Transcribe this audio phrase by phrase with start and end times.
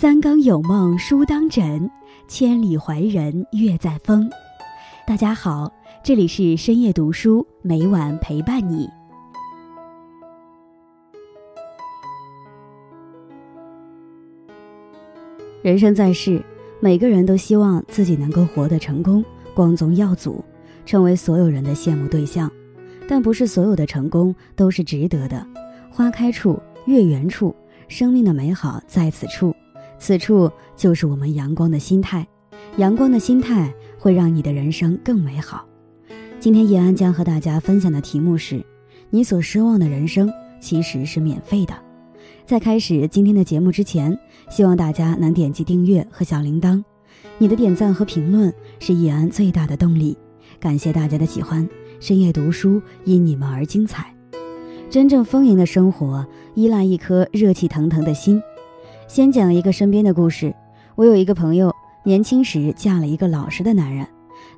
[0.00, 1.90] 三更有梦书当枕，
[2.26, 4.30] 千里怀人月在风。
[5.06, 5.70] 大家好，
[6.02, 8.88] 这里是深夜读书，每晚陪伴你。
[15.60, 16.42] 人生在世，
[16.80, 19.22] 每个人都希望自己能够活得成功、
[19.52, 20.42] 光宗耀祖，
[20.86, 22.50] 成为所有人的羡慕对象。
[23.06, 25.46] 但不是所有的成功都是值得的。
[25.90, 27.54] 花开处，月圆处，
[27.86, 29.54] 生命的美好在此处。
[30.00, 32.26] 此处就是我们阳光的心态，
[32.78, 35.64] 阳光的心态会让你的人生更美好。
[36.40, 38.64] 今天叶安将和大家分享的题目是：
[39.10, 41.74] 你所奢望的人生其实是免费的。
[42.46, 44.18] 在开始今天的节目之前，
[44.48, 46.82] 希望大家能点击订阅和小铃铛，
[47.36, 50.16] 你的点赞和评论是叶安最大的动力。
[50.58, 51.68] 感谢大家的喜欢，
[52.00, 54.12] 深夜读书因你们而精彩。
[54.88, 58.42] 真正丰盈的生活依赖一颗热气腾腾的心。
[59.10, 60.54] 先讲一个身边的故事。
[60.94, 64.06] 我有一个朋友，年轻时嫁了一个老实的男人。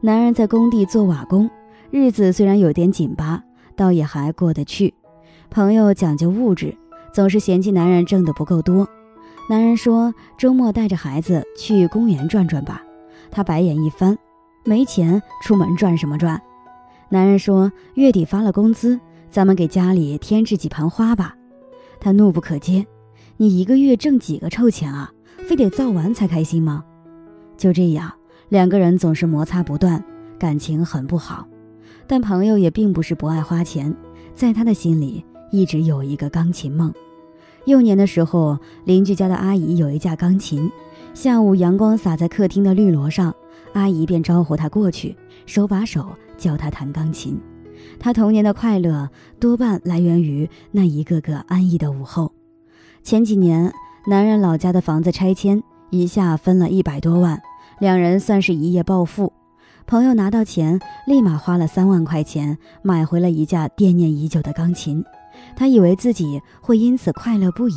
[0.03, 1.48] 男人在工地做瓦工，
[1.91, 3.42] 日子虽然有点紧巴，
[3.75, 4.92] 倒也还过得去。
[5.48, 6.77] 朋友讲究物质，
[7.14, 8.86] 总是嫌弃男人挣得不够多。
[9.48, 12.83] 男人说：“周末带着孩子去公园转转吧。”
[13.33, 14.19] 他白眼一翻
[14.67, 16.39] ：“没钱，出门转什么转？”
[17.08, 21.34] 男人说：“月底发了工资，咱们给家里添置几盆花吧。”
[21.98, 22.84] 他怒不可遏。
[23.36, 25.12] 你一个月挣几个臭钱啊？
[25.48, 26.84] 非得造完才开心吗？
[27.56, 28.12] 就这样，
[28.48, 30.02] 两个人总是摩擦不断，
[30.39, 31.47] 感情很不好。
[32.06, 33.94] 但朋友也并不是不爱花钱，
[34.34, 36.92] 在他的心里一直有一个钢琴梦。
[37.64, 40.70] 幼年的时候，邻居家的阿姨有一架钢琴，
[41.14, 43.34] 下午阳光洒在客厅的绿萝上，
[43.72, 47.41] 阿姨便招呼他过去，手把手教他弹钢琴。
[47.98, 49.08] 他童年的快乐
[49.39, 52.31] 多半来源于那一个个安逸的午后。
[53.03, 53.72] 前几年，
[54.06, 57.40] 男人老家的房子拆迁，一下分了一百多万，
[57.80, 59.33] 两人算是一夜暴富。
[59.86, 65.05] 朋友拿到钱，立马花了三万块钱买回了一架惦念已久的钢琴。
[65.57, 67.74] 他以为自己会因此快乐不已，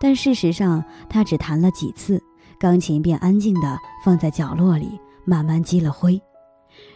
[0.00, 2.20] 但事实上，他只弹了几次，
[2.58, 6.20] 钢琴便安静地放在角落里，慢慢积了灰。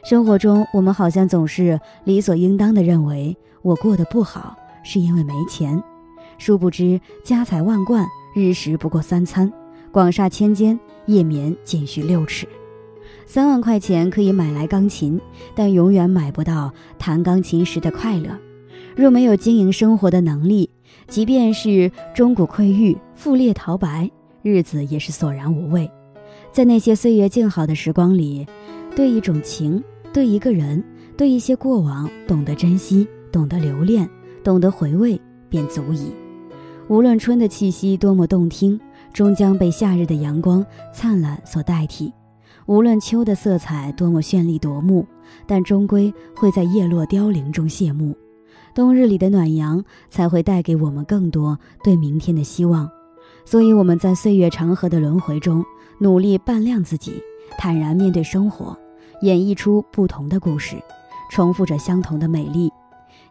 [0.04, 5.80] 生活中，我们好像总是理所应当地认为，我过得不好是因为没钱。
[6.44, 8.04] 殊不知，家财万贯，
[8.34, 9.48] 日食不过三餐；
[9.92, 10.76] 广厦千间，
[11.06, 12.48] 夜眠仅需六尺。
[13.26, 15.20] 三万块钱可以买来钢琴，
[15.54, 18.36] 但永远买不到弹钢琴时的快乐。
[18.96, 20.68] 若没有经营生活的能力，
[21.06, 24.10] 即便是钟鼓馔玉、富丽陶白，
[24.42, 25.88] 日子也是索然无味。
[26.50, 28.44] 在那些岁月静好的时光里，
[28.96, 29.80] 对一种情，
[30.12, 30.82] 对一个人，
[31.16, 34.10] 对一些过往，懂得珍惜，懂得留恋，
[34.42, 36.12] 懂得回味，便足矣。
[36.92, 38.78] 无论春的气息多么动听，
[39.14, 42.12] 终将被夏日的阳光灿烂所代替；
[42.66, 45.06] 无论秋的色彩多么绚丽夺目，
[45.46, 48.14] 但终归会在叶落凋零中谢幕。
[48.74, 52.86] 冬日里的暖阳才会带给我们更多对明天的希望。
[53.46, 55.64] 所以我们在岁月长河的轮回中，
[55.98, 57.14] 努力扮靓自己，
[57.56, 58.76] 坦然面对生活，
[59.22, 60.76] 演绎出不同的故事，
[61.30, 62.70] 重复着相同的美丽。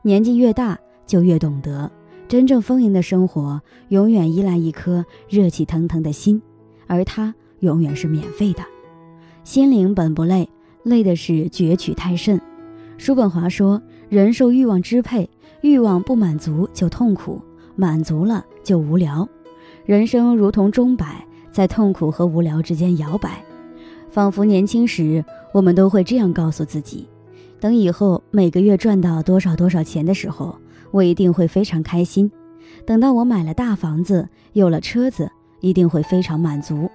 [0.02, 1.92] 年纪越大，就越懂得。
[2.32, 6.42] 真正丰盈的生活，永远依赖一颗热气腾腾的心，
[6.88, 8.64] 而它永远是免费的。
[9.44, 10.48] 心灵本不累，
[10.84, 12.40] 累的是攫取太甚。
[12.98, 17.42] 叔本华说：“人受欲望支配，欲望不满足就痛苦，
[17.76, 19.28] 满足了就无聊。
[19.84, 23.44] 人生如同钟摆，在痛苦和无聊之间摇摆。
[24.10, 27.10] 仿佛年轻时，我们都会这样告诉自己：
[27.60, 30.56] 等以后每个月赚到多少多少钱的时候。”
[30.92, 32.32] 我一定会非常开心，
[32.86, 35.30] 等到我买了大房子，有了车子，
[35.60, 36.90] 一定会非常满足。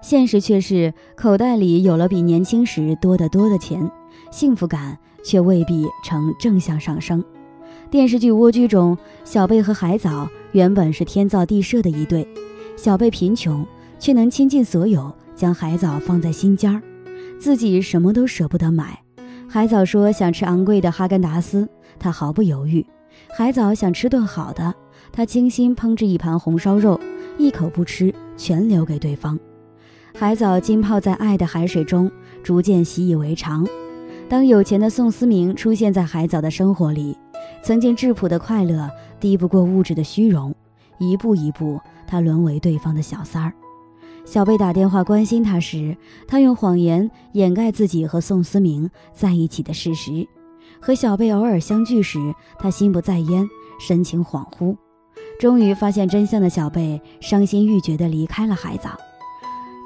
[0.00, 3.90] 现实却是，口袋里有了比年轻时多得多的钱，
[4.30, 7.24] 幸福感却未必呈正向上升。
[7.90, 12.26] 电视剧《蜗居》中，小贝和海藻原本是天造地设的一对，
[12.76, 13.66] 小贝贫穷，
[13.98, 16.82] 却能倾尽所有将海藻放在心尖儿，
[17.40, 19.00] 自己什么都舍不得买。
[19.48, 21.68] 海藻说想吃昂贵的哈根达斯，
[21.98, 22.84] 他毫不犹豫。
[23.36, 24.74] 海藻想吃顿好的，
[25.12, 26.98] 他精心烹制一盘红烧肉，
[27.38, 29.38] 一口不吃，全留给对方。
[30.14, 32.10] 海藻浸泡在爱的海水中，
[32.42, 33.66] 逐渐习以为常。
[34.28, 37.16] 当有钱的宋思明出现在海藻的生活里，
[37.62, 40.54] 曾经质朴的快乐抵不过物质的虚荣，
[40.98, 43.52] 一步一步，他沦为对方的小三儿。
[44.24, 50.26] 小贝打电话关心他时，他用谎言掩盖自己和宋思明在一起的事实。
[50.80, 52.18] 和小贝偶尔相聚时，
[52.58, 53.48] 他心不在焉，
[53.80, 54.76] 神情恍惚。
[55.38, 58.90] 终于发现真相的小贝伤心欲绝地离开了海藻。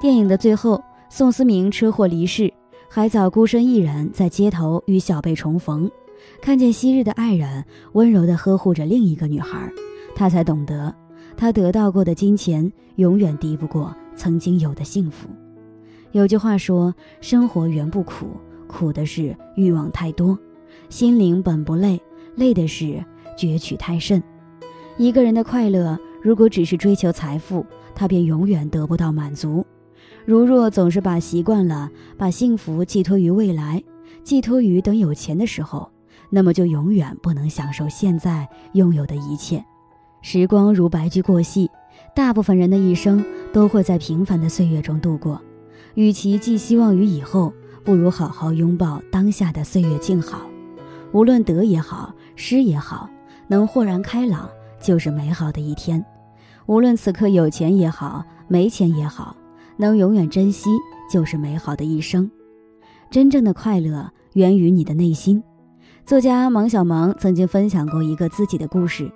[0.01, 2.53] 电影的最后，宋思明车祸离世，
[2.89, 5.91] 海藻孤身一人在街头与小贝重逢，
[6.41, 9.71] 看见昔日的爱人温柔地呵护着另一个女孩，
[10.15, 10.95] 他才懂得，
[11.37, 15.29] 他得到过的金钱永远敌不过曾经有的幸福。
[16.13, 18.27] 有句话说：“生活原不苦，
[18.67, 20.37] 苦的是欲望太多；
[20.93, 21.99] 心灵本不累，
[22.35, 23.03] 累的是
[23.35, 24.23] 攫取太甚。”
[24.99, 29.65] 一个人的快乐，如果只是追求财富，他便永远得不到满足。
[30.27, 33.83] 如若总是把习惯了把幸福寄托于未来，
[34.23, 35.91] 寄托于等有钱的时候，
[36.29, 39.65] 那么就永远不能享受现在拥有的一切。
[40.21, 41.71] 时光如白驹过隙，
[42.15, 45.41] 大部分人的一生都会在平凡的岁月中度过。
[45.95, 47.51] 与其寄希望于以后，
[47.83, 50.52] 不如好好拥抱当下的岁月静好。
[51.13, 53.09] 无论得也好，失也好，
[53.49, 54.49] 能豁然开朗。
[54.81, 56.05] 就是美好的一天，
[56.67, 59.37] 无论此刻有钱也好，没钱也好，
[59.77, 60.71] 能永远珍惜
[61.09, 62.29] 就是美好的一生。
[63.09, 65.41] 真正的快乐源于你的内心。
[66.05, 69.09] 作家芒小芒曾经分享过一个自己的故事：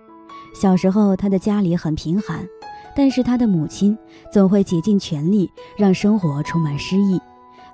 [0.54, 2.46] 小时候，他的家里很贫寒，
[2.94, 3.98] 但是他的母亲
[4.32, 7.20] 总会竭尽全力让生活充满诗意。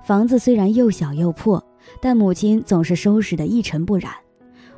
[0.03, 1.63] 房子虽然又小又破，
[2.01, 4.11] 但母亲总是收拾得一尘不染。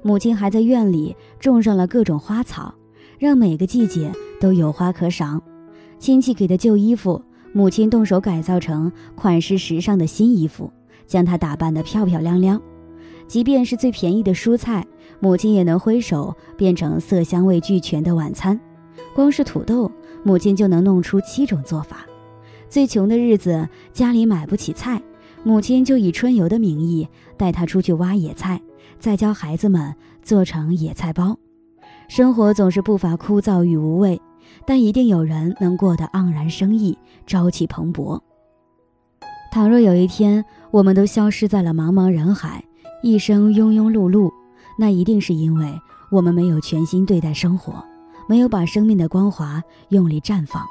[0.01, 2.73] 母亲还在院里种上了各种花草。
[3.17, 4.11] 让每个季节
[4.41, 5.41] 都有花可赏，
[5.97, 7.21] 亲戚给的旧衣服，
[7.53, 10.69] 母亲动手改造成款式时尚的新衣服，
[11.07, 12.61] 将它打扮得漂漂亮亮。
[13.25, 14.85] 即便是最便宜的蔬菜，
[15.21, 18.59] 母亲也能挥手变成色香味俱全的晚餐。
[19.13, 19.89] 光是土豆，
[20.23, 22.05] 母亲就能弄出七种做法。
[22.67, 25.01] 最穷的日子，家里买不起菜，
[25.45, 27.07] 母亲就以春游的名义
[27.37, 28.59] 带他出去挖野菜，
[28.97, 31.37] 再教孩子们做成野菜包。
[32.07, 34.19] 生活总是不乏枯燥与无味，
[34.65, 36.97] 但一定有人能过得盎然生意、
[37.27, 38.19] 朝气蓬勃。
[39.51, 42.63] 倘若有一天我们都消失在了茫茫人海，
[43.03, 44.31] 一生庸庸碌碌，
[44.79, 45.79] 那一定是因为
[46.11, 47.85] 我们没有全心对待生活，
[48.27, 50.63] 没有把生命的光华用力绽放。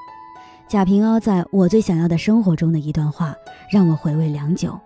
[0.66, 3.34] 贾平凹在我最想要的生活中的一段话，
[3.70, 4.78] 让我回味良久。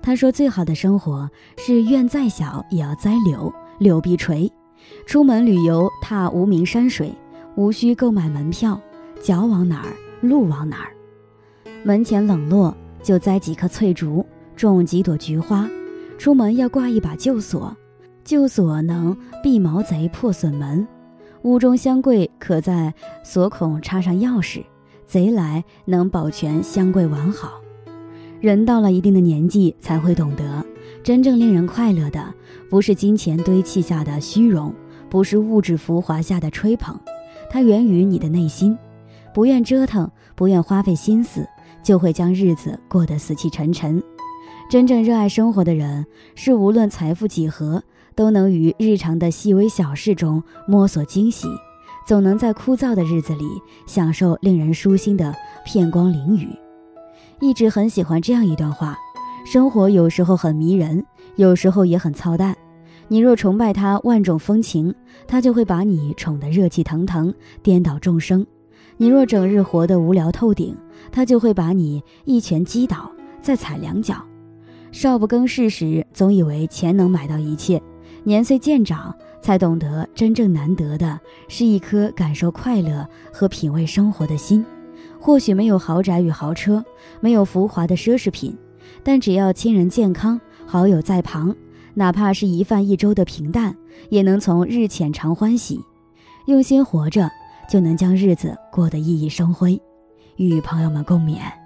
[0.00, 1.28] 他说：“最好的生活
[1.58, 4.50] 是院再小也要栽柳，柳必垂。”
[5.04, 7.12] 出门旅游，踏无名山水，
[7.56, 8.80] 无需购买门票，
[9.20, 10.92] 脚往哪儿，路往哪儿。
[11.82, 14.24] 门前冷落，就栽几棵翠竹，
[14.54, 15.68] 种几朵菊花。
[16.18, 17.76] 出门要挂一把旧锁，
[18.22, 20.86] 旧锁能避毛贼破损门。
[21.42, 22.94] 屋中香柜可在
[23.24, 24.64] 锁孔插上钥匙，
[25.06, 27.60] 贼来能保全香柜完好。
[28.40, 30.64] 人到了一定的年纪，才会懂得。
[31.02, 32.34] 真正令人快乐的，
[32.68, 34.74] 不是金钱堆砌下的虚荣，
[35.08, 36.98] 不是物质浮华下的吹捧，
[37.48, 38.76] 它源于你的内心。
[39.32, 41.46] 不愿折腾，不愿花费心思，
[41.82, 44.02] 就会将日子过得死气沉沉。
[44.68, 46.04] 真正热爱生活的人，
[46.34, 47.82] 是无论财富几何，
[48.14, 51.46] 都能于日常的细微小事中摸索惊喜，
[52.06, 53.44] 总能在枯燥的日子里
[53.84, 56.48] 享受令人舒心的片光淋雨。
[57.40, 58.96] 一直很喜欢这样一段话。
[59.44, 61.04] 生活有时候很迷人，
[61.36, 62.56] 有时候也很操蛋。
[63.08, 64.94] 你若崇拜他万种风情，
[65.26, 67.32] 他就会把你宠得热气腾腾，
[67.62, 68.44] 颠倒众生；
[68.96, 70.76] 你若整日活得无聊透顶，
[71.12, 73.10] 他就会把你一拳击倒，
[73.40, 74.16] 再踩两脚。
[74.90, 77.78] 少不更事时，总以为钱能买到一切；
[78.24, 79.14] 年岁渐长，
[79.46, 84.66] 才懂得真正难得的是一颗感受快乐和品味生活的心。
[85.20, 86.84] 或许没有豪宅与豪车，
[87.20, 88.58] 没有浮华的奢侈品。
[89.04, 91.54] 但只要亲人健康，好友在旁，
[91.94, 93.72] 哪怕是一饭一粥的平淡，
[94.08, 95.80] 也能从日浅尝欢喜。
[96.46, 97.30] 用心活着，
[97.70, 99.80] 就能将日子过得熠熠生辉。
[100.34, 101.65] 与朋友们共勉。